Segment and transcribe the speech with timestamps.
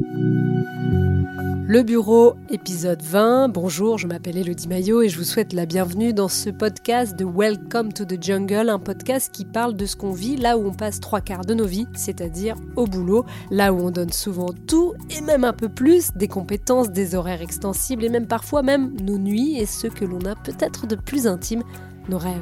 [0.00, 3.48] Le bureau, épisode 20.
[3.48, 7.24] Bonjour, je m'appelle Elodie Maillot et je vous souhaite la bienvenue dans ce podcast de
[7.24, 10.72] Welcome to the Jungle, un podcast qui parle de ce qu'on vit là où on
[10.72, 14.94] passe trois quarts de nos vies, c'est-à-dire au boulot, là où on donne souvent tout
[15.10, 19.18] et même un peu plus, des compétences, des horaires extensibles et même parfois même nos
[19.18, 21.64] nuits et ce que l'on a peut-être de plus intime,
[22.08, 22.40] nos rêves.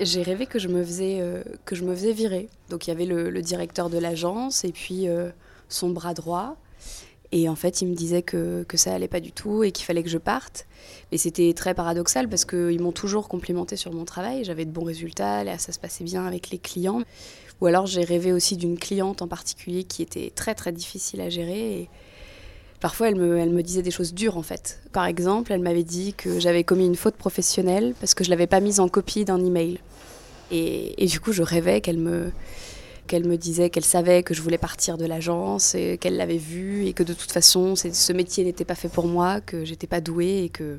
[0.00, 2.48] J'ai rêvé que je me faisais, euh, que je me faisais virer.
[2.68, 5.30] Donc il y avait le, directeur de l'agence et puis euh,
[5.68, 6.56] son bras droit.
[7.32, 9.84] Et en fait, il me disait que, que ça allait pas du tout et qu'il
[9.84, 10.66] fallait que je parte.
[11.12, 14.44] Et c'était très paradoxal parce qu'ils m'ont toujours complimenté sur mon travail.
[14.44, 17.02] J'avais de bons résultats, là, ça se passait bien avec les clients.
[17.60, 21.30] Ou alors j'ai rêvé aussi d'une cliente en particulier qui était très très difficile à
[21.30, 21.88] gérer.
[22.80, 24.80] Parfois, elle me, disait des choses dures en fait.
[24.92, 28.46] Par exemple, elle m'avait dit que j'avais commis une faute professionnelle parce que je l'avais
[28.46, 29.78] pas mise en copie d'un email.
[30.50, 32.30] Et, et du coup, je rêvais qu'elle me
[33.14, 36.92] me disait qu'elle savait que je voulais partir de l'agence et qu'elle l'avait vu et
[36.92, 40.44] que de toute façon ce métier n'était pas fait pour moi, que j'étais pas douée
[40.44, 40.78] et que,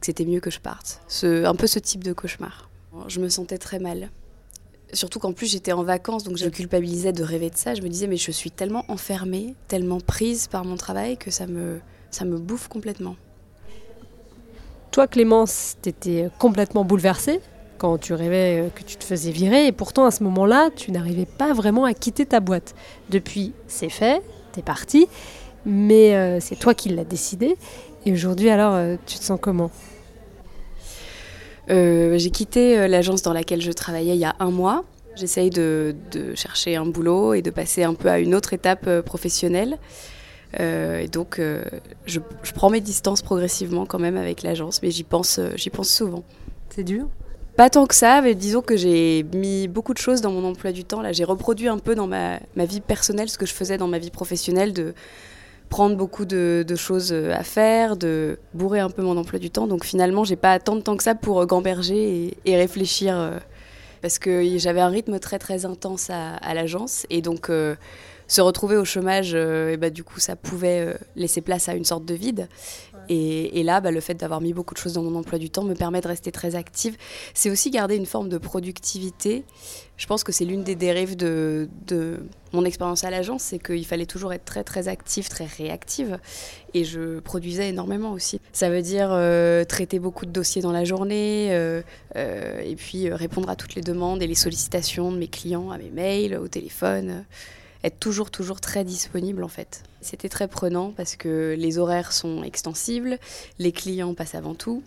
[0.00, 1.00] c'était mieux que je parte.
[1.24, 2.70] Un peu ce type de cauchemar.
[3.08, 4.10] Je me sentais très mal.
[4.92, 7.74] Surtout qu'en plus j'étais en vacances, donc je culpabilisais de rêver de ça.
[7.74, 11.46] Je me disais mais je suis tellement enfermée, tellement prise par mon travail que ça
[11.46, 13.16] me, ça me bouffe complètement.
[14.90, 17.40] Toi Clémence, t'étais complètement bouleversée
[17.78, 19.66] quand tu rêvais euh, que tu te faisais virer.
[19.66, 22.74] Et pourtant, à ce moment-là, tu n'arrivais pas vraiment à quitter ta boîte.
[23.08, 24.22] Depuis, c'est fait,
[24.52, 25.08] t'es parti,
[25.64, 27.56] mais euh, c'est toi qui l'as décidé.
[28.04, 29.70] Et aujourd'hui, alors, euh, tu te sens comment?
[31.68, 34.84] J'ai quitté l'agence dans laquelle je travaillais il y a un mois.
[35.16, 35.94] J'essaye de,
[36.34, 39.78] chercher un boulot et de passer un peu à une autre étape professionnelle.
[40.58, 41.40] et donc,
[42.06, 45.90] je, je, prends mes distances progressivement quand même avec l'agence, mais j'y pense, j'y pense
[45.90, 46.24] souvent.
[46.70, 47.08] C'est dur?
[47.58, 50.70] Pas tant que ça, mais disons que j'ai mis beaucoup de choses dans mon emploi
[50.70, 51.02] du temps.
[51.02, 53.98] Là, j'ai reproduit un peu dans ma, vie personnelle ce que je faisais dans ma
[53.98, 54.94] vie professionnelle, de
[55.68, 59.66] prendre beaucoup de, choses à faire, de bourrer un peu mon emploi du temps.
[59.66, 63.38] Donc finalement, j'ai pas tant de temps que ça pour gamberger et, réfléchir, euh,
[64.02, 67.74] parce que j'avais un rythme très très intense à, l'agence, et donc euh,
[68.26, 71.84] se retrouver au chômage, euh, et bah, du coup, ça pouvait laisser place à une
[71.84, 72.48] sorte de vide.
[73.08, 75.64] Et, là, bah, le fait d'avoir mis beaucoup de choses dans mon emploi du temps
[75.64, 76.96] me permet de rester très active.
[77.34, 79.44] C'est aussi garder une forme de productivité.
[79.96, 81.68] Je pense que c'est l'une des dérives de,
[82.52, 86.18] mon expérience à l'agence, c'est qu'il fallait toujours être très très active, très réactive.
[86.74, 88.40] Et je produisais énormément aussi.
[88.52, 91.82] Ça veut dire euh, traiter beaucoup de dossiers dans la journée, euh,
[92.16, 95.78] euh, et puis répondre à toutes les demandes et les sollicitations de mes clients, à
[95.78, 97.24] mes mails, au téléphone
[97.84, 99.82] être toujours, toujours très disponible en fait.
[100.00, 103.18] C'était très prenant parce que les horaires sont extensibles,
[103.58, 104.82] les clients passent avant tout.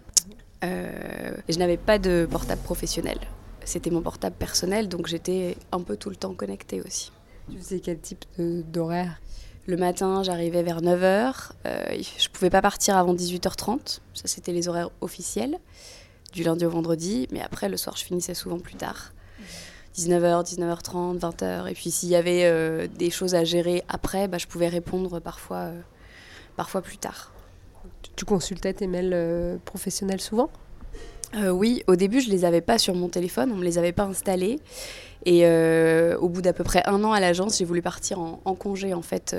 [0.64, 3.20] Euh, je n'avais pas de portable professionnel.
[3.64, 7.12] C'était mon portable personnel, donc j'étais un peu tout le temps connectée aussi.
[7.50, 9.20] Tu sais quel type d'horaire?
[9.68, 11.52] Le matin, j'arrivais vers 9h.
[11.66, 14.00] Euh, je ne pouvais pas partir avant 18h30.
[14.14, 15.60] Ça, c'était les horaires officiels,
[16.34, 17.28] du lundi au vendredi.
[17.32, 19.14] Mais après, le soir, je finissais souvent plus tard.
[19.96, 21.70] 19h, 19h30, 20h.
[21.70, 25.20] Et puis s'il y avait euh, des choses à gérer après, bah, je pouvais répondre
[25.20, 25.82] parfois, euh,
[26.56, 27.32] parfois plus tard.
[28.16, 30.50] Tu consultais tes mails euh, professionnels souvent?
[31.50, 34.04] Oui, au début je les avais pas sur mon téléphone, on me les avait pas
[34.04, 34.60] installés.
[35.26, 35.48] Et
[36.18, 39.02] au bout d'à peu près un an à l'agence, j'ai voulu partir en, congé en
[39.02, 39.34] fait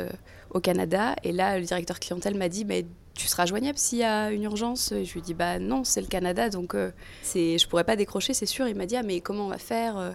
[0.49, 1.15] au Canada.
[1.23, 4.45] Et là, le directeur clientèle m'a dit, mais tu seras joignable s'il y a une
[4.45, 6.91] urgence Je lui dit, bah non, c'est le Canada, donc euh,
[7.23, 8.67] c'est, je pourrais pas décrocher, c'est sûr.
[8.69, 10.13] Il m'a dit, ah mais comment on va faire euh,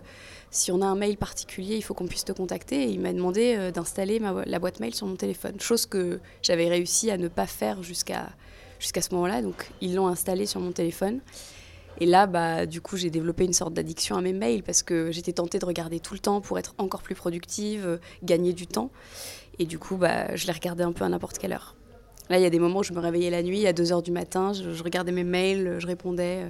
[0.50, 2.86] Si on a un mail particulier, il faut qu'on puisse te contacter.
[2.86, 7.12] Il m'a demandé euh, d'installer la boîte mail sur mon téléphone, chose que j'avais réussi
[7.12, 8.30] à ne pas faire jusqu'à,
[8.80, 9.42] jusqu'à ce moment-là.
[9.42, 11.22] Donc ils l'ont installé sur mon téléphone.
[12.00, 15.12] Et là, bah, du coup, j'ai développé une sorte d'addiction à mes mails parce que
[15.12, 18.92] j'étais tentée de regarder tout le temps pour être encore plus productive, gagner du temps.
[19.58, 21.77] Et du coup, bah, je les regardais un peu à n'importe quelle heure.
[22.30, 24.12] Là, il y a des moments où je me réveillais la nuit à 2h du
[24.12, 26.44] matin, je, regardais mes mails, je répondais.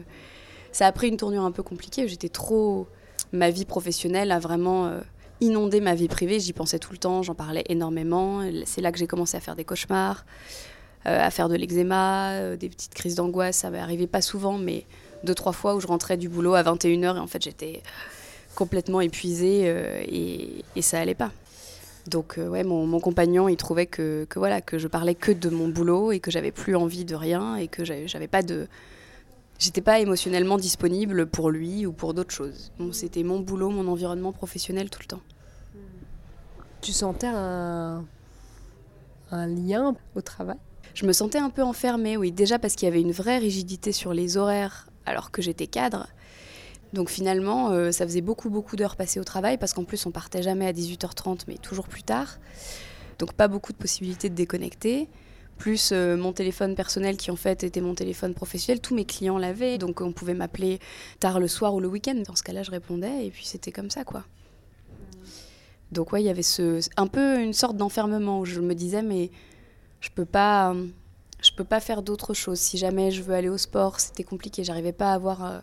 [0.71, 2.07] Ça a pris une tournure un peu compliquée.
[2.07, 2.88] J'étais trop.
[3.31, 4.99] Ma vie professionnelle a vraiment euh,
[5.41, 6.39] inondé ma vie privée.
[6.39, 8.41] J'y pensais tout le temps, j'en parlais énormément.
[8.65, 10.25] C'est là que j'ai commencé à faire des cauchemars,
[11.06, 13.57] euh, à faire de l'eczéma, euh, des petites crises d'angoisse.
[13.57, 14.85] Ça m'est arrivé pas souvent, mais
[15.23, 17.81] deux, trois fois où je rentrais du boulot à 21h et en fait j'étais
[18.56, 19.68] complètement épuisée
[20.07, 21.31] et, et ça allait pas.
[22.07, 25.68] Donc euh, ouais, mon, compagnon, il trouvait que, voilà que je parlais que de mon
[25.68, 28.68] boulot et que j'avais plus envie de rien et que j'avais pas de
[29.59, 32.71] j'étais pas émotionnellement disponible pour lui ou pour d'autres choses.
[32.92, 35.21] c'était mon boulot, mon environnement professionnel tout le temps.
[36.81, 38.06] Tu sentais un,
[39.31, 40.57] un lien au travail?
[40.94, 42.31] Je me sentais un peu enfermée, oui.
[42.31, 46.07] Déjà parce qu'il y avait une vraie rigidité sur les horaires alors que j'étais cadre.
[46.97, 50.11] Donc finalement, euh, ça faisait beaucoup, beaucoup d'heures passées au travail parce qu'en plus, on
[50.11, 52.39] partait jamais à 18h30, mais toujours plus tard.
[53.19, 55.07] Donc pas beaucoup de possibilités de déconnecter.
[55.59, 59.38] Plus euh, mon téléphone personnel qui en fait était mon téléphone professionnel, tous mes clients
[59.38, 60.79] l'avaient, donc on pouvait m'appeler
[61.19, 62.15] tard le soir ou le week-end.
[62.25, 64.23] Dans ce cas-là, je répondais et puis c'était comme ça quoi.
[65.91, 69.03] Donc ouais, il y avait ce, un peu une sorte d'enfermement où je me disais
[69.03, 69.29] mais
[69.99, 70.75] je peux pas,
[71.44, 72.57] je peux pas faire d'autre chose.
[72.57, 74.63] Si jamais je veux aller au sport, c'était compliqué.
[74.63, 75.59] J'arrivais pas à avoir euh,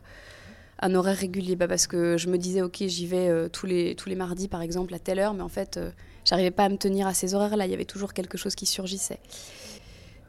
[0.84, 3.94] un horaire régulier, bah, parce que je me disais ok j'y vais euh, tous les
[3.94, 5.81] tous les mardis par exemple à telle heure, mais en fait
[6.25, 7.64] j'arrivais pas à me tenir à ces horaires-là.
[7.66, 9.19] Il y avait toujours quelque chose qui surgissait.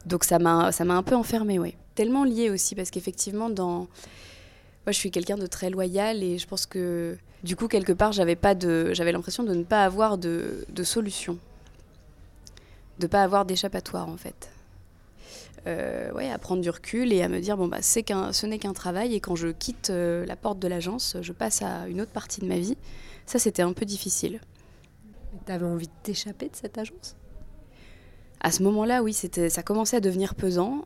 [0.06, 1.74] Donc ça m'a un peu enfermée, oui.
[1.94, 3.88] Tellement lié aussi parce qu'effectivement dans
[4.86, 8.12] moi je suis quelqu'un de très loyal et je pense que du coup quelque part
[8.12, 11.38] j'avais pas de j'avais l'impression de ne pas avoir de, de solution,
[12.98, 14.50] de pas avoir d'échappatoire en fait.
[15.66, 18.46] Euh, ouais, à prendre du recul et à me dire bon bah c'est qu'un ce
[18.46, 21.88] n'est qu'un travail et quand je quitte euh, la porte de l'agence, je passe à
[21.88, 22.76] une autre partie de ma vie.
[23.26, 24.40] Ça c'était un peu difficile.
[25.44, 27.16] T'avais envie de t'échapper de cette agence?
[28.40, 30.82] À ce moment-là, oui, c'était, ça commençait à devenir pesant.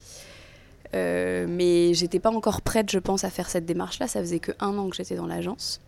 [0.94, 4.08] Euh, mais j'étais pas encore prête, je pense, à faire cette démarche-là.
[4.08, 5.80] Ça faisait que un an que j'étais dans l'agence.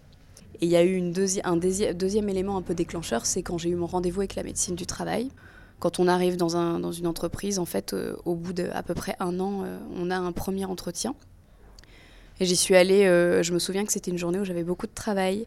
[0.60, 3.70] Et il y a eu une un deuxième élément un peu déclencheur, c'est quand j'ai
[3.70, 5.30] eu mon rendez-vous avec la médecine du travail.
[5.82, 8.94] Quand on arrive dans, un, dans une entreprise, en fait, euh, au bout d'à peu
[8.94, 11.16] près un an, euh, on a un premier entretien.
[12.38, 14.86] Et j'y suis allée, euh, je me souviens que c'était une journée où j'avais beaucoup
[14.86, 15.44] de travail.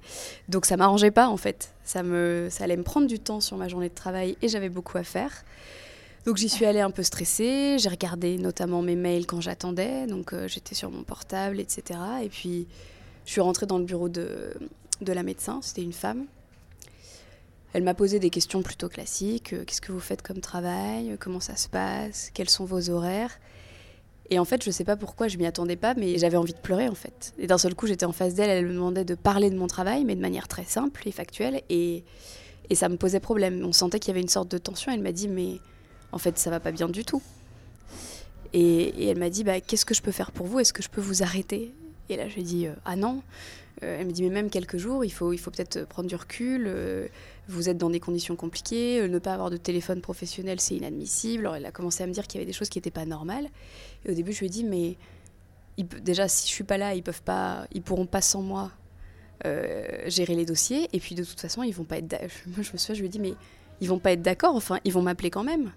[0.49, 1.71] Donc ça m'arrangeait pas en fait.
[1.85, 4.67] Ça, me, ça allait me prendre du temps sur ma journée de travail et j'avais
[4.67, 5.45] beaucoup à faire.
[6.25, 7.77] Donc j'y suis allée un peu stressée.
[7.79, 10.05] J'ai regardé notamment mes mails quand j'attendais.
[10.05, 11.97] Donc j'étais sur mon portable, etc.
[12.21, 12.67] Et puis
[13.25, 14.53] je suis rentrée dans le bureau de,
[14.99, 15.61] de la médecin.
[15.61, 16.25] C'était une femme.
[17.75, 19.51] Elle m'a posé des questions plutôt classiques.
[19.51, 23.37] Euh, qu'est-ce que vous faites comme travail Comment ça se passe Quels sont vos horaires
[24.31, 26.57] et en fait, je sais pas pourquoi, je m'y attendais pas, mais j'avais envie de
[26.57, 27.35] pleurer en fait.
[27.37, 29.67] Et d'un seul coup, j'étais en face d'elle, elle me demandait de parler de mon
[29.67, 32.03] travail, mais de manière très simple et factuelle, et,
[32.71, 33.63] et ça me posait problème.
[33.63, 34.91] On sentait qu'il y avait une sorte de tension.
[34.91, 35.59] Elle m'a dit, mais
[36.11, 37.21] en fait, ça va pas bien du tout.
[38.51, 40.59] Et, elle m'a dit, bah, qu'est-ce que je peux faire pour vous?
[40.59, 41.71] Est-ce que je peux vous arrêter?
[42.09, 43.21] Et là, je lui ai dit, euh, ah non.
[43.83, 46.15] Euh, elle me dit, mais même quelques jours, il faut, il faut peut-être prendre du
[46.15, 46.65] recul.
[46.67, 47.07] Euh,
[47.47, 51.45] vous êtes dans des conditions compliquées, euh, ne pas avoir de téléphone professionnel, c'est inadmissible.
[51.45, 53.05] Alors elle a commencé à me dire qu'il y avait des choses qui n'étaient pas
[53.05, 53.47] normales.
[54.05, 54.97] Et au début, je lui ai dit, mais
[55.83, 58.71] déjà, si je suis pas là, ils peuvent pas, ils pourront pas sans moi
[59.45, 60.89] euh, gérer les dossiers.
[60.93, 62.11] Et puis de toute façon, ils vont pas être.
[62.47, 63.33] Moi, je me souviens, je lui ai dit, mais
[63.81, 64.55] ils vont pas être d'accord.
[64.55, 65.71] Enfin, ils vont m'appeler quand même.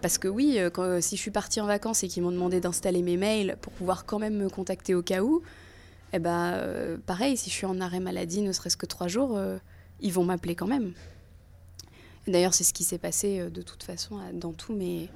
[0.00, 3.02] Parce que oui, euh, si je suis partie en vacances et qu'ils m'ont demandé d'installer
[3.02, 5.42] mes mails pour pouvoir quand même me contacter au cas où,
[6.12, 9.38] eh ben, pareil, si je suis en arrêt maladie, ne serait-ce que trois jours,
[10.00, 10.92] ils vont m'appeler quand même.
[12.28, 15.08] D'ailleurs, c'est ce qui s'est passé euh, de toute façon dans tout, mais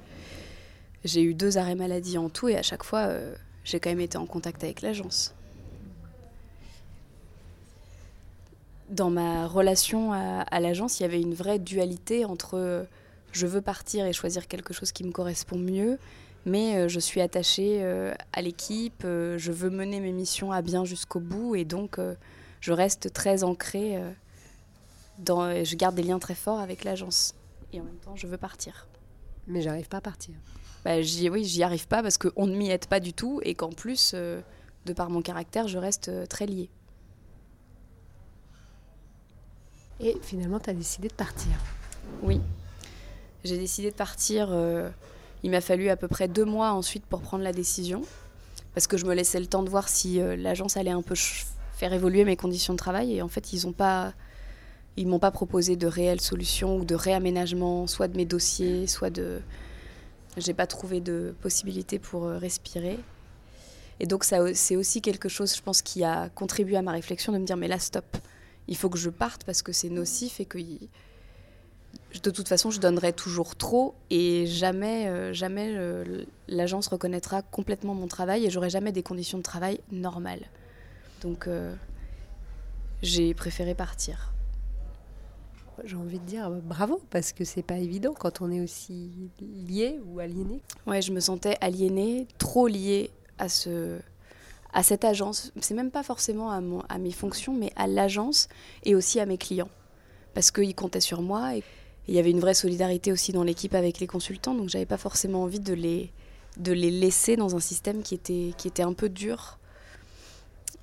[1.05, 4.01] j'ai eu deux arrêts maladie en tout et à chaque fois, euh, j'ai quand même
[4.01, 5.33] été en contact avec l'agence.
[8.89, 12.83] Dans ma relation à, l'agence, il y avait une vraie dualité entre euh,
[13.31, 15.97] je veux partir et choisir quelque chose qui me correspond mieux,
[16.45, 17.83] mais je suis attachée
[18.33, 21.97] à l'équipe, je veux mener mes missions à bien jusqu'au bout et donc
[22.59, 23.97] je reste très ancrée
[25.19, 27.35] je garde des liens très forts avec l'agence.
[27.71, 28.87] Et en même temps, je veux partir.
[29.47, 30.35] Mais j'arrive pas à partir.
[30.85, 33.69] Bah, oui, j'y arrive pas parce qu'on ne m'y aide pas du tout et qu'en
[33.69, 34.41] plus, euh,
[34.85, 36.69] de par mon caractère, je reste euh, très liée.
[39.99, 41.51] Et finalement, tu as décidé de partir
[42.21, 42.41] Oui.
[43.43, 44.49] J'ai décidé de partir.
[44.51, 44.89] Euh,
[45.43, 48.03] il m'a fallu à peu près deux mois ensuite pour prendre la décision.
[48.73, 51.13] Parce que je me laissais le temps de voir si l'agence allait un peu
[51.73, 53.15] faire évoluer mes conditions de travail.
[53.15, 54.13] Et en fait, ils n'ont pas
[54.95, 59.09] ils m'ont pas proposé de réelles solutions ou de réaménagement, soit de mes dossiers, soit
[59.09, 59.41] de.
[60.37, 62.99] J'ai pas trouvé de possibilité pour euh, respirer.
[63.99, 67.37] Et donc, c'est aussi quelque chose, je pense, qui a contribué à ma réflexion de
[67.37, 68.17] me dire mais là, stop.
[68.67, 72.79] Il faut que je parte parce que c'est nocif et que de toute façon, je
[72.79, 78.69] donnerai toujours trop et jamais, euh, jamais euh, l'agence reconnaîtra complètement mon travail et j'aurai
[78.69, 80.49] jamais des conditions de travail normales.
[81.21, 81.47] Donc,
[83.01, 84.32] j'ai préféré partir
[85.83, 89.11] j'ai envie de dire bravo parce que c'est pas évident quand on est aussi
[89.41, 90.61] lié ou aliéné.
[90.87, 93.99] Ouais, je me sentais aliénée, trop liée à ce
[94.73, 95.51] à cette agence.
[95.61, 98.47] C'est même pas forcément à, à mes fonctions, mais à l'agence
[98.83, 99.69] et aussi à mes clients
[100.33, 101.63] parce qu'ils comptaient sur moi et
[102.07, 104.97] il y avait une vraie solidarité aussi dans l'équipe avec les consultants, donc j'avais pas
[104.97, 106.11] forcément envie de les
[106.57, 109.57] de les laisser dans un système qui était qui était un peu dur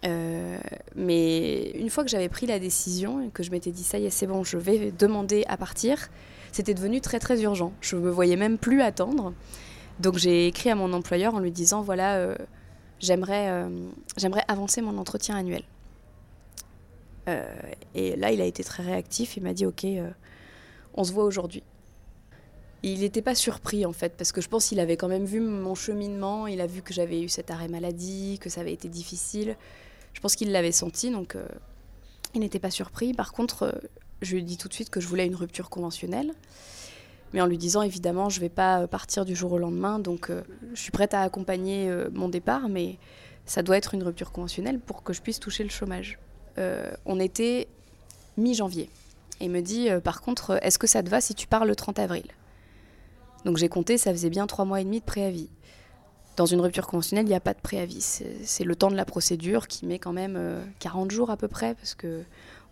[0.06, 0.58] euh,
[0.94, 4.06] mais une fois que j'avais pris la décision et que je m'étais dit ça y
[4.06, 6.08] est, c'est bon, je vais demander à partir,
[6.52, 7.72] c'était devenu très très urgent.
[7.80, 9.34] Je me voyais même plus attendre.
[9.98, 12.34] Donc j'ai écrit à mon employeur en lui disant voilà, euh,
[12.98, 13.68] j'aimerais, euh,
[14.16, 15.62] j'aimerais avancer mon entretien annuel.
[17.94, 19.36] et là, il a été très réactif.
[19.36, 19.86] Il m'a dit Ok,
[20.94, 21.62] on se voit aujourd'hui.
[22.82, 25.38] Il n'était pas surpris en fait, parce que je pense qu'il avait quand même vu
[25.38, 28.88] mon cheminement, il a vu que j'avais eu cet arrêt maladie, que ça avait été
[28.88, 29.56] difficile.
[30.14, 31.46] Je pense qu'il l'avait senti, donc euh,
[32.34, 33.14] il n'était pas surpris.
[33.14, 33.72] Par contre, euh,
[34.22, 36.32] je lui ai dit tout de suite que je voulais une rupture conventionnelle,
[37.32, 40.30] mais en lui disant évidemment, je ne vais pas partir du jour au lendemain, donc
[40.30, 40.42] euh,
[40.74, 42.98] je suis prête à accompagner mon départ, mais
[43.46, 46.18] ça doit être une rupture conventionnelle pour que je puisse toucher le chômage.
[47.06, 47.68] on était
[48.36, 48.90] mi-janvier.
[49.40, 51.74] Et il me dit, par contre, est-ce que ça te va si tu pars le
[51.74, 52.26] 30 avril?
[53.44, 55.48] Donc j'ai compté, ça faisait bien trois mois et demi de préavis.
[56.36, 58.22] Dans une rupture conventionnelle, il n'y a pas de préavis.
[58.44, 61.48] C'est le temps de la procédure qui met quand même 40 euh, jours à peu
[61.48, 62.22] près, parce que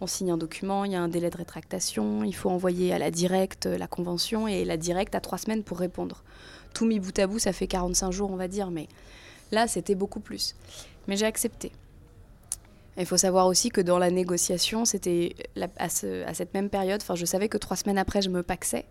[0.00, 2.98] on signe un document, il y a un délai de rétractation, il faut envoyer à
[2.98, 6.22] la directe euh, la convention, et la directe a trois semaines pour répondre.
[6.72, 8.86] Tout mis bout à bout, ça fait 45 jours, on va dire, mais
[9.50, 10.54] là, c'était beaucoup plus.
[11.08, 11.72] Mais j'ai accepté.
[12.96, 15.34] Il faut savoir aussi que dans la négociation, c'était
[15.78, 18.86] à, cette même période, enfin, je savais que trois semaines après, je me paxais.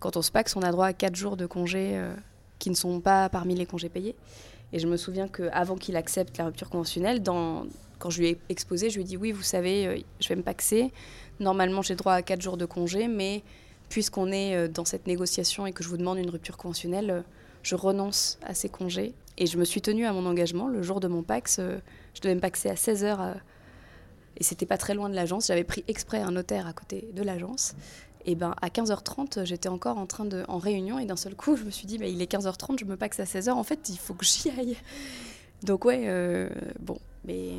[0.00, 2.14] Quand on se paxe, on a droit à 4 jours de congés euh,
[2.62, 4.14] qui ne sont pas parmi les congés payés.
[4.72, 8.88] Et je me souviens qu'avant qu'il accepte la rupture conventionnelle, quand je lui ai exposé,
[8.88, 10.92] je lui ai dit oui, vous savez, euh, je vais me paxer.
[11.40, 13.42] Normalement, j'ai droit à 4 jours de congés, mais
[13.88, 17.24] puisqu'on est euh, dans cette négociation et que je vous demande une rupture conventionnelle,
[17.64, 19.12] je renonce à ces congés.
[19.38, 20.68] Et je me suis tenue à mon engagement.
[20.68, 23.34] Le jour de mon Pax, je devais me paxer à 16h.
[24.36, 25.48] Et c'était pas très loin de l'agence.
[25.48, 27.74] J'avais pris exprès un notaire à côté de l'agence.
[28.24, 31.56] Et ben à 15h30, j'étais encore en train de en réunion et d'un seul coup,
[31.56, 33.50] je me suis dit il est 15h30, je me paxe à 16h.
[33.50, 34.76] En fait, il faut que j'y aille.
[35.62, 36.48] Donc ouais, euh,
[36.80, 37.50] bon, mais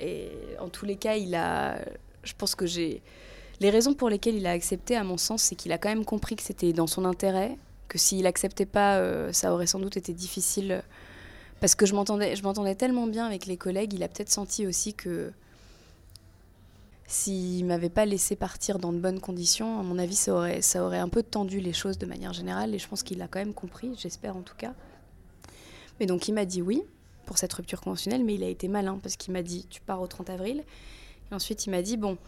[0.00, 1.78] et en tous les cas, il a,
[2.22, 3.02] je pense que j'ai
[3.60, 6.04] les raisons pour lesquelles il a accepté, à mon sens, c'est qu'il a quand même
[6.04, 7.56] compris que c'était dans son intérêt,
[7.88, 10.82] que s'il acceptait pas, euh, ça aurait sans doute été difficile.
[11.60, 14.66] Parce que je m'entendais, je m'entendais tellement bien avec les collègues, il a peut-être senti
[14.66, 15.32] aussi que
[17.06, 20.84] s'il m'avait pas laissé partir dans de bonnes conditions, à mon avis, ça aurait, ça
[20.84, 22.74] aurait un peu tendu les choses de manière générale.
[22.74, 24.74] Et je pense qu'il l'a quand même compris, j'espère en tout cas.
[26.00, 26.82] Mais donc il m'a dit oui
[27.24, 30.00] pour cette rupture conventionnelle, mais il a été malin parce qu'il m'a dit tu pars
[30.00, 30.64] au 30 avril.
[31.30, 32.18] Et ensuite il m'a dit bon,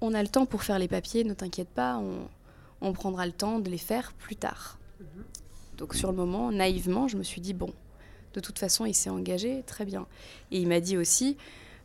[0.00, 2.28] on a le temps pour faire les papiers, ne t'inquiète pas, on,
[2.82, 4.78] on, prendra le temps de les faire plus tard.
[5.00, 5.06] Mhm.
[5.78, 7.70] Donc sur le moment, naïvement, je me suis dit bon,
[8.34, 10.06] de toute façon il s'est engagé, très bien.
[10.50, 11.38] Et il m'a dit aussi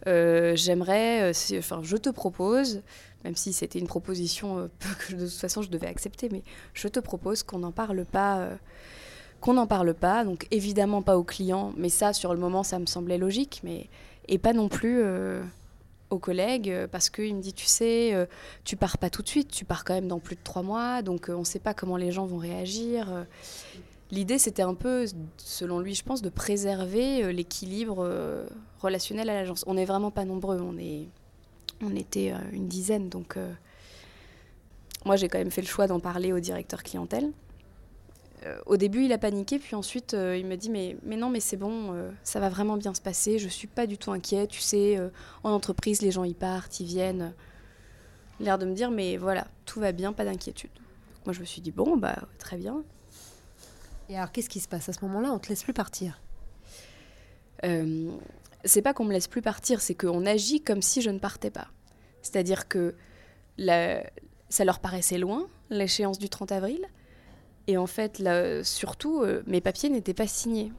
[0.08, 2.82] euh, j'aimerais, euh, enfin, je te propose,
[3.24, 4.68] même si c'était une proposition euh,
[5.08, 6.44] que de toute façon je devais accepter, mais
[6.74, 8.50] je te propose qu'on n'en parle pas,
[9.40, 10.24] qu'on n'en parle pas.
[10.24, 13.88] Donc évidemment pas aux clients, mais ça sur le moment ça me semblait logique, mais
[14.28, 15.04] et pas non plus
[16.10, 18.28] aux collègues parce qu'il me dit tu sais
[18.64, 21.02] tu pars pas tout de suite tu pars quand même dans plus de trois mois
[21.02, 23.26] donc on ne sait pas comment les gens vont réagir
[24.12, 25.06] L'idée, c'était un peu,
[25.38, 28.46] selon lui, je pense, de préserver euh, l'équilibre euh,
[28.80, 29.64] relationnel à l'agence.
[29.68, 31.08] On n'est vraiment pas nombreux, on, est,
[31.82, 33.08] on était euh, une dizaine.
[33.08, 33.38] Donc,
[35.06, 37.32] moi, j'ai quand même fait le choix d'en parler au directeur clientèle.
[38.66, 41.58] au début, il a paniqué, puis ensuite, il me dit mais, mais non, mais c'est
[41.58, 44.48] bon, ça va vraiment bien se passer, je suis pas du tout inquiet.
[44.48, 45.00] Tu sais,
[45.44, 47.34] en entreprise, les gens y partent, ils viennent.
[48.40, 50.72] L'air de me dire mais voilà, tout va bien, pas d'inquiétude.
[51.26, 52.84] Moi, je me suis dit bon, bah très bien.
[54.16, 55.32] Alors, qu'est-ce qui se passe à ce moment-là?
[55.32, 56.20] On te laisse plus partir
[57.64, 58.12] euh,
[58.66, 61.52] C'est pas qu'on me laisse plus partir, c'est qu'on agit comme si je ne partais
[61.52, 61.68] pas.
[62.22, 62.96] C'est-à-dire que
[63.58, 66.86] ça leur paraissait loin, l'échéance du 30 avril.
[67.68, 68.22] Et en fait,
[68.64, 70.74] surtout, euh, mes papiers n'étaient pas signés.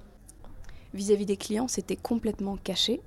[0.95, 3.01] Vis-à-vis des clients, c'était complètement caché.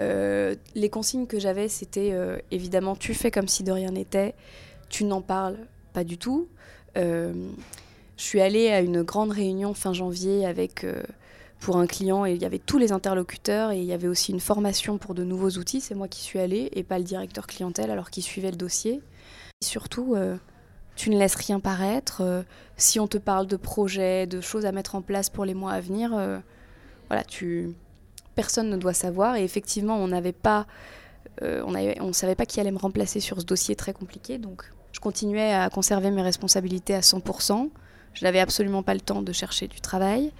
[0.00, 2.14] Euh, les consignes que j'avais, c'était
[2.50, 4.34] évidemment, tu fais comme si de rien n'était,
[4.88, 5.58] tu n'en parles
[5.92, 6.48] pas du tout.
[8.18, 11.02] Je suis allée à une grande réunion fin janvier avec euh,
[11.60, 14.32] pour un client et il y avait tous les interlocuteurs et il y avait aussi
[14.32, 15.80] une formation pour de nouveaux outils.
[15.80, 19.00] C'est moi qui suis allée et pas le directeur clientèle alors qu'il suivait le dossier.
[19.62, 20.36] Et surtout, euh,
[20.96, 22.22] tu ne laisses rien paraître.
[22.22, 22.42] Euh,
[22.76, 25.70] si on te parle de projets, de choses à mettre en place pour les mois
[25.70, 26.10] à venir,
[27.08, 27.22] voilà,
[28.34, 29.36] personne ne doit savoir.
[29.36, 30.66] Et effectivement, on n'avait pas,
[31.40, 34.38] on ne savait pas qui allait me remplacer sur ce dossier très compliqué.
[34.38, 37.70] Donc, je continuais à conserver mes responsabilités à 100%.
[38.18, 40.32] Je n'avais absolument pas le temps de chercher du travail.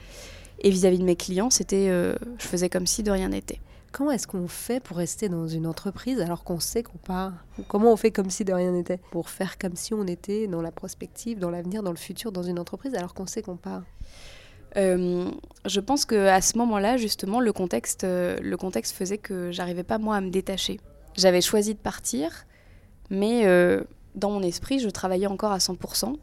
[0.61, 3.61] Et vis-à-vis de mes clients, c'était, euh, je faisais comme si de rien n'était.
[3.93, 7.33] Comment est-ce qu'on fait pour rester dans une entreprise alors qu'on sait qu'on part
[7.69, 8.99] Comment on fait comme si de rien n'était?
[9.13, 12.43] Pour faire comme si on était dans la prospective, dans l'avenir, dans le futur, dans
[12.43, 13.85] une entreprise alors qu'on sait qu'on part?
[14.77, 15.31] Euh,
[15.65, 19.99] je pense qu'à ce moment-là, justement, le contexte, euh, le contexte faisait que j'arrivais pas
[19.99, 20.81] moi à me détacher.
[21.17, 22.45] J'avais choisi de partir,
[23.09, 23.47] mais
[24.17, 26.17] dans mon esprit, je travaillais encore à 100%.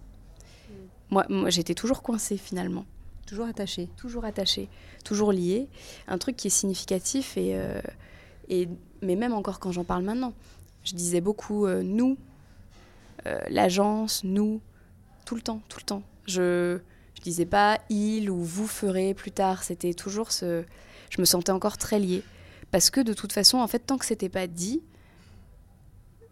[1.29, 2.85] Moi, j'étais toujours coincée finalement.
[3.25, 3.89] Toujours attachée.
[3.97, 4.69] Toujours attachée,
[5.03, 5.67] toujours liée.
[6.07, 7.81] Un truc qui est significatif et, euh,
[8.49, 8.67] et
[9.01, 10.33] mais même encore quand j'en parle maintenant,
[10.83, 12.17] je disais beaucoup euh, nous,
[13.25, 14.61] euh, l'agence, nous,
[15.25, 16.03] tout le temps, tout le temps.
[16.27, 16.79] Je
[17.15, 19.63] je disais pas il ou vous ferez plus tard.
[19.63, 20.63] C'était toujours ce.
[21.09, 22.23] Je me sentais encore très liée
[22.71, 24.83] parce que de toute façon, en fait, tant que c'était pas dit,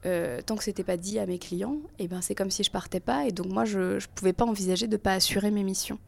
[0.05, 2.63] euh, tant que c'était pas dit à mes clients, et eh ben c'est comme si
[2.63, 3.25] je partais pas.
[3.25, 5.99] Et donc moi, je ne pouvais pas envisager de pas assurer mes missions.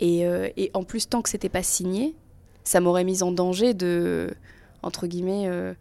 [0.00, 0.20] Et,
[0.56, 2.14] et en plus, tant que c'était pas signé,
[2.68, 4.32] ça m'aurait mise en danger de,
[4.82, 5.74] entre guillemets, euh,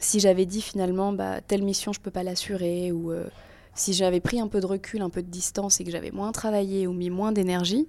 [0.00, 3.26] si j'avais dit finalement, bah, telle mission, je peux pas l'assurer, ou euh,
[3.74, 6.32] si j'avais pris un peu de recul, un peu de distance et que j'avais moins
[6.32, 7.86] travaillé ou mis moins d'énergie,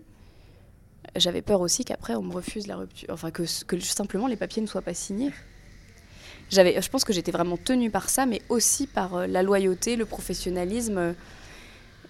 [1.15, 4.61] j'avais peur aussi qu'après on me refuse la rupture, enfin que, que simplement les papiers
[4.61, 5.31] ne soient pas signés.
[6.49, 9.95] J'avais, je pense que j'étais vraiment tenue par ça, mais aussi par euh, la loyauté,
[9.95, 11.15] le professionnalisme.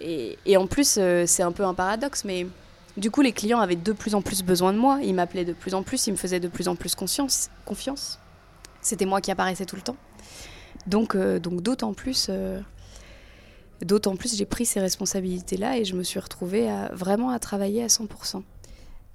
[0.02, 2.48] Et, et en plus, c'est un peu un paradoxe, mais
[2.96, 5.00] du coup, les clients avaient de plus en plus besoin de moi.
[5.04, 7.50] Ils m'appelaient de plus en plus, ils me faisaient de plus en plus confiance.
[8.82, 9.98] C'était moi qui apparaissais tout le temps.
[10.88, 12.62] Donc, euh, donc d'autant plus, euh,
[13.82, 17.88] d'autant plus, j'ai pris ces responsabilités-là et je me suis retrouvée vraiment à travailler à
[17.88, 18.44] 100%.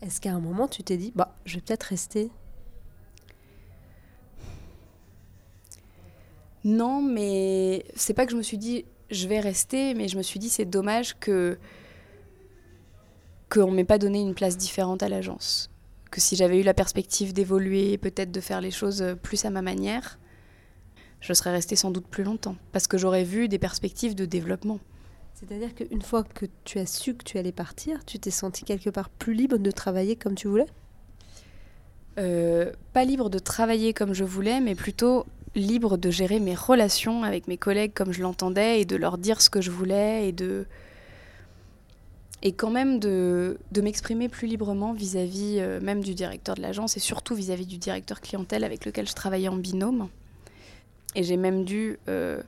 [0.02, 2.30] Est-ce qu'à un moment, tu t'es dit, bah, je vais peut-être rester
[6.64, 10.22] Non, mais c'est pas que je me suis dit, je vais rester, mais je me
[10.22, 11.58] suis dit, c'est dommage que
[13.50, 15.70] qu'on m'ait pas donné une place différente à l'agence.
[16.10, 19.62] Que si j'avais eu la perspective d'évoluer, peut-être de faire les choses plus à ma
[19.62, 20.18] manière,
[21.20, 22.56] je serais restée sans doute plus longtemps.
[22.72, 24.80] Parce que j'aurais vu des perspectives de développement.
[25.34, 28.90] C'est-à-dire qu'une fois que tu as su que tu allais partir, tu t'es senti quelque
[28.90, 30.66] part plus libre de travailler comme tu voulais?
[32.18, 37.22] Euh, Pas libre de travailler comme je voulais, mais plutôt libre de gérer mes relations
[37.22, 40.32] avec mes collègues comme je l'entendais et de leur dire ce que je voulais et
[40.32, 40.66] de,
[42.44, 46.96] et quand même de, de m'exprimer plus librement vis-à-vis euh, même du directeur de l'agence
[46.96, 50.08] et surtout vis-à-vis du directeur clientèle avec lequel je travaillais en binôme.
[51.14, 52.42] Et j'ai même dû, euh,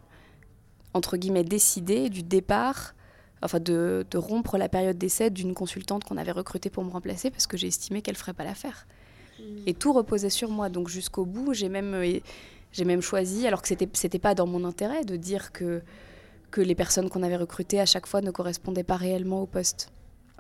[0.93, 2.95] entre guillemets, décider du départ,
[3.43, 7.31] enfin de, de rompre la période d'essai d'une consultante qu'on avait recrutée pour me remplacer
[7.31, 8.87] parce que j'ai estimé qu'elle ferait pas l'affaire.
[9.39, 9.43] Mmh.
[9.67, 10.69] Et tout reposait sur moi.
[10.69, 12.21] Donc jusqu'au bout, j'ai même, euh,
[12.77, 15.83] j'ai même choisi, alors que c'était, c'était pas dans mon intérêt, de dire que
[16.51, 19.91] que les personnes qu'on avait recrutées à chaque fois ne correspondaient pas réellement au poste.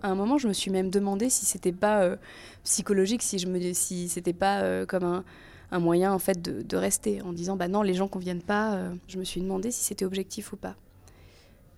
[0.03, 2.17] À un moment, je me suis même demandé si c'était pas euh,
[2.65, 3.39] psychologique, si
[3.75, 5.25] si c'était pas euh, comme un,
[5.73, 8.75] un, moyen en fait de, de, rester, en disant bah non, les gens conviennent pas.
[8.77, 8.95] Euh.
[9.09, 10.77] je me suis demandé si c'était objectif ou pas,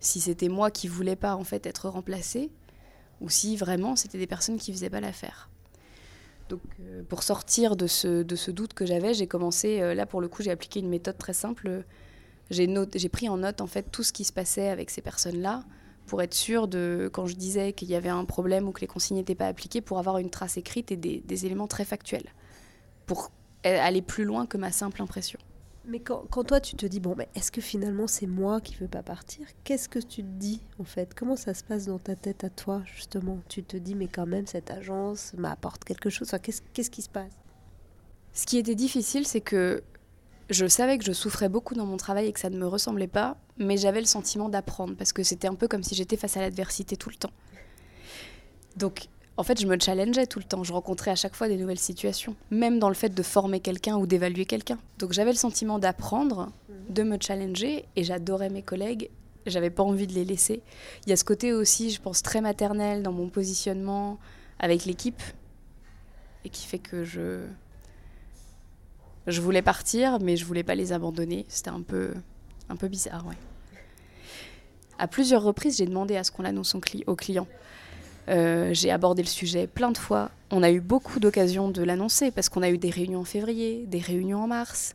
[0.01, 2.51] si c'était moi qui voulais pas en fait être remplacée,
[3.21, 5.49] ou si vraiment c'était des personnes qui faisaient pas l'affaire.
[6.49, 6.61] Donc,
[7.09, 10.81] pour sortir de ce, doute que j'avais, j'ai commencé, là pour le coup, j'ai appliqué
[10.81, 11.85] une méthode très simple
[12.51, 15.65] j'ai pris en note en fait tout ce qui se passait avec ces personnes-là
[16.07, 18.87] pour être sûr de, quand je disais qu'il y avait un problème ou que les
[18.87, 22.33] consignes n'étaient pas appliquées, pour avoir une trace écrite et des, des éléments très factuels,
[23.05, 23.31] pour
[23.63, 25.39] aller plus loin que ma simple impression.
[25.89, 28.89] Mais quand, toi tu te dis, bon, mais est-ce que finalement c'est moi qui veux
[28.89, 29.47] pas partir?
[29.65, 31.15] Qu'est-ce que tu te dis en fait?
[31.15, 33.39] Comment ça se passe dans ta tête à toi justement?
[33.49, 36.29] Tu te dis, mais quand même cette agence m'apporte quelque chose.
[36.29, 37.33] Enfin, Qu'est-ce qu'est-ce qui se passe?
[38.35, 39.83] Ce qui était difficile, c'est que
[40.51, 43.09] je savais que je souffrais beaucoup dans mon travail et que ça ne me ressemblait
[43.09, 46.37] pas, mais j'avais le sentiment d'apprendre parce que c'était un peu comme si j'étais face
[46.37, 47.33] à l'adversité tout le temps.
[48.77, 50.65] Donc, en fait, je me challengeais tout le temps.
[50.65, 53.97] Je rencontrais à chaque fois des nouvelles situations, même dans le fait de former quelqu'un
[53.97, 54.79] ou d'évaluer quelqu'un.
[54.99, 56.51] Donc, j'avais le sentiment d'apprendre,
[56.89, 59.11] de me challenger, et j'adorais mes collègues.
[59.47, 60.61] J'avais pas envie de les laisser.
[61.07, 64.19] Il y a ce côté aussi, je pense, très maternel dans mon positionnement
[64.59, 65.23] avec l'équipe,
[66.45, 67.47] et qui fait que je
[69.29, 71.45] je voulais partir, mais je voulais pas les abandonner.
[71.49, 72.15] C'était un peu,
[72.71, 73.25] un peu bizarre.
[74.99, 77.47] À plusieurs reprises, j'ai demandé à ce qu'on l'annonce au client.
[78.29, 80.31] Euh, j'ai abordé le sujet plein de fois.
[80.51, 83.85] On a eu beaucoup d'occasions de l'annoncer parce qu'on a eu des réunions en février,
[83.87, 84.95] des réunions en mars.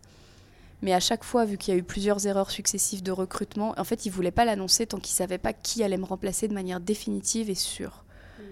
[0.82, 3.84] Mais à chaque fois, vu qu'il y a eu plusieurs erreurs successives de recrutement, en
[3.84, 6.48] fait, ils ne voulaient pas l'annoncer tant qu'ils ne savaient pas qui allait me remplacer
[6.48, 8.04] de manière définitive et sûre.
[8.38, 8.44] Mm.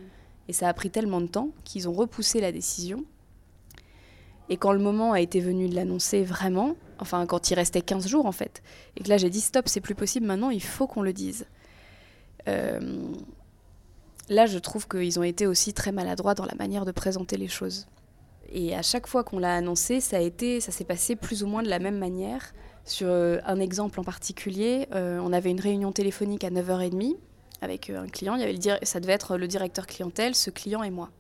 [0.48, 3.04] Et ça a pris tellement de temps qu'ils ont repoussé la décision.
[4.50, 8.08] Et quand le moment a été venu de l'annoncer vraiment, enfin quand il restait 15
[8.08, 8.62] jours en fait,
[8.98, 11.46] et que là j'ai dit stop, c'est plus possible maintenant, il faut qu'on le dise.
[12.50, 13.14] Euh,
[14.32, 17.48] là je trouve qu'ils ont été aussi très maladroits dans la manière de présenter les
[17.48, 17.88] choses.
[18.52, 21.48] Et à chaque fois qu'on l'a annoncé, ça a été, ça s'est passé plus ou
[21.48, 22.54] moins de la même manière.
[22.84, 27.16] Sur euh, un exemple en particulier, euh, on avait une réunion téléphonique à 9h30
[27.62, 28.36] avec un client.
[28.36, 31.12] Il y avait le ça devait être le directeur clientèle, ce client et moi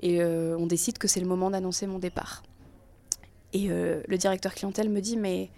[0.00, 2.42] et euh, on décide que c'est le moment d'annoncer mon départ.
[3.52, 5.50] Et euh, le directeur clientèle me dit mais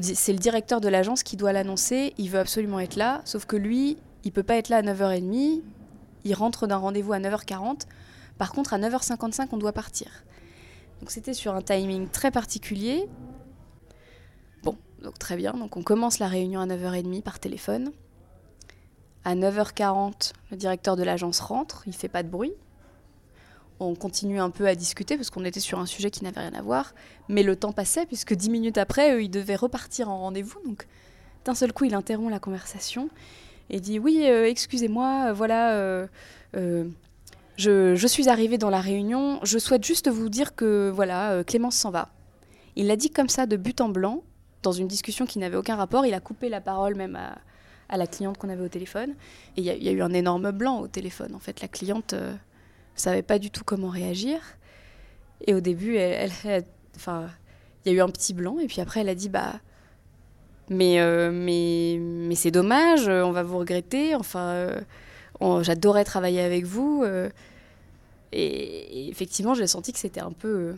[0.00, 3.56] c'est le directeur de l'agence qui doit l'annoncer, il veut absolument être là, sauf que
[3.56, 5.62] lui, il peut pas être là à 9h30,
[6.24, 7.86] il rentre d'un rendez-vous à 9h40,
[8.38, 10.24] par contre à 9h55 on doit partir.
[11.00, 13.08] Donc c'était sur un timing très particulier.
[14.62, 15.52] Bon, donc très bien.
[15.52, 17.90] Donc on commence la réunion à 9h30 par téléphone.
[19.24, 22.52] À 9h40, le directeur de l'agence rentre, il fait pas de bruit.
[23.80, 26.54] On continue un peu à discuter parce qu'on était sur un sujet qui n'avait rien
[26.54, 26.94] à voir.
[27.28, 30.60] Mais le temps passait puisque dix minutes après, eux, ils devaient repartir en rendez-vous.
[30.64, 30.86] Donc
[31.44, 33.10] d'un seul coup, il interrompt la conversation
[33.72, 36.06] et dit Oui, euh, excusez-moi, euh, voilà, euh,
[37.56, 39.40] je, suis arrivé dans la réunion.
[39.42, 42.10] Je souhaite juste vous dire que voilà, Clémence s'en va.
[42.76, 44.22] Il l'a dit comme ça, de but en blanc,
[44.62, 46.06] dans une discussion qui n'avait aucun rapport.
[46.06, 49.14] Il a coupé la parole même à, la cliente qu'on avait au téléphone.
[49.56, 51.34] Et il y, a eu un énorme blanc au téléphone.
[51.34, 52.32] En fait, la cliente ne
[52.94, 54.38] savait pas du tout comment réagir.
[55.46, 58.58] Et au début, il y a eu un petit blanc.
[58.58, 59.60] Et puis après, elle a dit Bah
[60.72, 64.14] mais, euh, mais, mais c'est dommage, euh, on va vous regretter.
[64.14, 64.80] Enfin, euh,
[65.62, 67.04] j'adorais travailler avec vous.
[68.32, 70.74] Et, effectivement, j'ai senti que c'était un peu,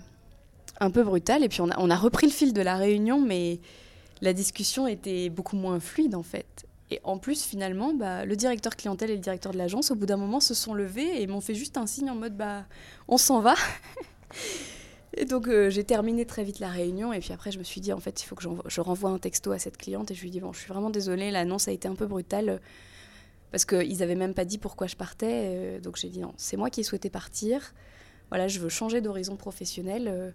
[0.81, 1.45] un peu brutal.
[1.45, 3.61] Et puis, on a, on a repris le fil de la réunion, mais
[4.21, 6.67] la discussion était beaucoup moins fluide, en fait.
[6.91, 10.07] Et en plus, finalement, bah, le directeur clientèle et le directeur de l'agence, au bout
[10.07, 12.65] d'un moment, se sont levés et m'ont fait juste un signe en mode bah,
[13.09, 13.55] on s'en va.
[15.17, 17.81] Et donc euh, j'ai terminé très vite la réunion et puis après je me suis
[17.81, 20.23] dit en fait il faut que je renvoie un texto à cette cliente et je
[20.23, 22.61] lui dis bon je suis vraiment désolée l'annonce a été un peu brutale
[23.53, 26.57] parce qu'ils n'avaient même pas dit pourquoi je partais euh, donc j'ai dit non c'est
[26.57, 27.75] moi qui ai souhaité partir
[28.31, 30.31] voilà je veux changer d'horizon professionnel euh,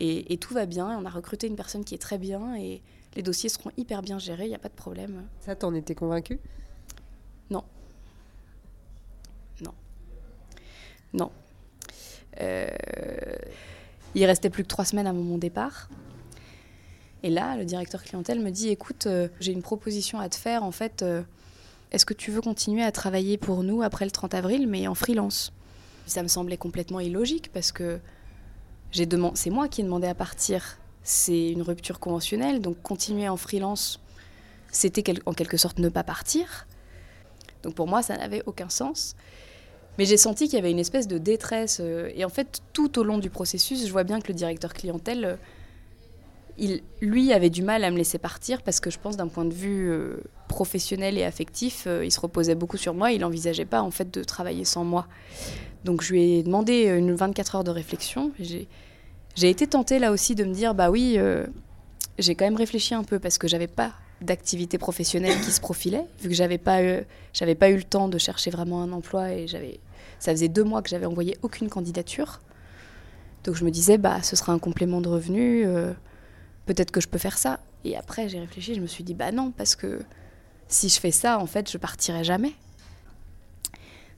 [0.00, 2.82] et, et, tout va bien on a recruté une personne qui est très bien et
[3.16, 5.26] les dossiers seront hyper bien gérés il n'y a pas de problème.
[5.40, 6.38] Ça t'en étais convaincue?
[7.50, 7.64] Non.
[9.60, 9.74] Non.
[11.14, 11.32] Non.
[12.40, 12.68] Euh
[14.18, 15.88] il restait plus que trois semaines à mon départ.
[17.22, 20.62] Et là, le directeur clientèle me dit écoute, euh, j'ai une proposition à te faire.
[20.62, 21.22] En fait, euh,
[21.90, 24.94] est-ce que tu veux continuer à travailler pour nous après le 30 avril, mais en
[24.94, 25.52] freelance?
[26.06, 28.00] Ça me semblait complètement illogique parce que
[28.90, 30.78] j'ai c'est moi qui ai demandé à partir.
[31.02, 34.00] C'est une rupture conventionnelle, donc continuer en freelance,
[34.70, 36.66] c'était en quelque sorte ne pas partir.
[37.62, 39.16] Donc pour moi, ça n'avait aucun sens.
[39.98, 41.78] Mais j'ai senti qu'il y avait une espèce de détresse.
[41.80, 44.72] Euh, et en fait, tout au long du processus, je vois bien que le directeur
[44.72, 45.36] clientèle, euh,
[46.56, 49.44] il, lui, avait du mal à me laisser partir parce que je pense d'un point
[49.44, 53.12] de vue euh, professionnel et affectif, il se reposait beaucoup sur moi.
[53.12, 55.06] Il n'envisageait pas en fait de travailler sans moi.
[55.84, 58.32] Donc je lui ai demandé une 24 heures de réflexion.
[58.40, 61.16] J'ai été tentée là aussi de me dire bah oui,
[62.18, 66.06] j'ai quand même réfléchi un peu parce que j'avais pas d'activité professionnelle qui se profilait,
[66.20, 66.80] vu que j'avais pas,
[67.32, 69.78] j'avais pas eu le temps de chercher vraiment un emploi et j'avais
[70.18, 72.40] ça faisait deux mois que j'avais envoyé aucune candidature.
[73.44, 75.92] Donc je me disais, bah, ce sera un complément de revenu, euh,
[76.66, 77.60] peut-être que je peux faire ça.
[77.84, 80.00] Et après, j'ai réfléchi, je me suis dit, bah non, parce que
[80.66, 82.52] si je fais ça, en fait, je partirai jamais.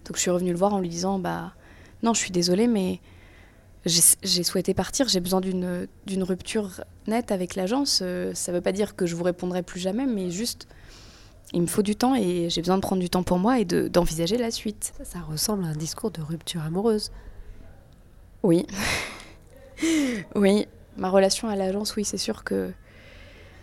[0.05, 1.53] Donc je suis revenue le voir en lui disant, bah
[2.03, 3.01] non, je suis désolée, mais
[3.85, 8.01] j'ai souhaité partir, j'ai besoin d'une rupture nette avec l'agence.
[8.03, 10.67] Euh, ça ne veut pas dire que je vous répondrai plus jamais, mais juste
[11.53, 13.65] il me faut du temps et j'ai besoin de prendre du temps pour moi et
[13.65, 14.93] d'envisager la suite.
[14.99, 17.11] Ça, ça, ressemble à un discours de rupture amoureuse.
[18.43, 18.67] Oui.
[20.35, 22.73] oui, ma relation à l'agence, oui, c'est sûr que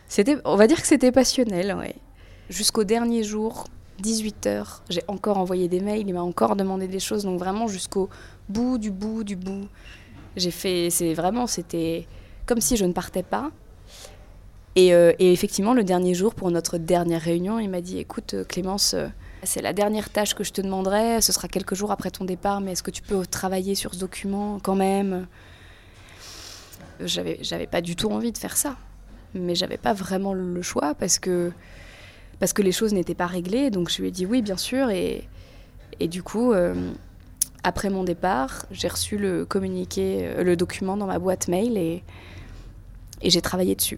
[0.08, 1.95] c'était, on va dire que c'était passionnel, ouais.
[2.50, 3.65] Jusqu'au dernier jour,
[4.02, 8.10] 18h, j'ai encore envoyé des mails, il m'a encore demandé des choses, donc vraiment jusqu'au
[8.47, 9.67] bout du bout du bout.
[10.36, 12.08] J'ai fait, c'est vraiment, c'était
[12.45, 13.52] comme si je ne partais pas,
[14.77, 18.43] euh, et, effectivement, le dernier jour, pour notre dernière réunion, il m'a dit Écoute, euh,
[18.43, 19.07] Clémence, euh,
[19.43, 21.21] c'est la dernière tâche que je te demanderai.
[21.21, 23.99] Ce sera quelques jours après ton départ, mais est-ce que tu peux travailler sur ce
[23.99, 25.27] document quand même?
[26.99, 27.37] J'avais,
[27.69, 28.75] pas du tout envie de faire ça.
[29.33, 31.51] Mais j'avais pas vraiment le choix parce que,
[32.39, 33.69] parce que les choses n'étaient pas réglées.
[33.69, 34.89] Donc je lui ai dit oui, bien sûr.
[34.89, 35.27] Et,
[35.99, 36.53] et du coup,
[37.63, 42.03] après mon départ, j'ai reçu le communiqué, le document dans ma boîte mail et
[43.21, 43.97] et j'ai travaillé dessus.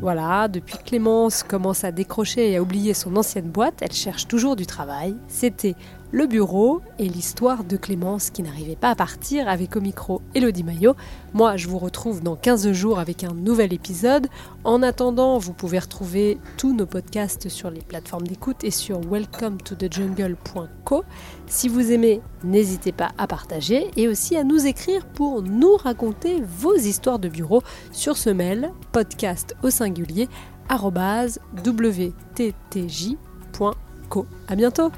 [0.00, 4.54] Voilà, depuis Clémence commence à décrocher et à oublier son ancienne boîte, elle cherche toujours
[4.54, 5.16] du travail.
[5.26, 5.74] C'était
[6.16, 10.64] le bureau et l'histoire de Clémence qui n'arrivait pas à partir avec au micro Elodie
[10.64, 10.96] Maillot.
[11.34, 14.28] Moi, je vous retrouve dans 15 jours avec un nouvel épisode.
[14.64, 21.04] En attendant, vous pouvez retrouver tous nos podcasts sur les plateformes d'écoute et sur welcometothejungle.co.
[21.48, 26.40] Si vous aimez, n'hésitez pas à partager et aussi à nous écrire pour nous raconter
[26.40, 27.60] vos histoires de bureau
[27.92, 30.30] sur ce mail podcast au singulier
[30.70, 32.46] wttj.co.
[34.48, 34.90] À bientôt!